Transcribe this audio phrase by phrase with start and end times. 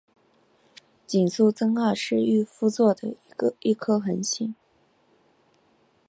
[1.11, 3.15] 井宿增二是御夫座的
[3.59, 4.55] 一颗恒星。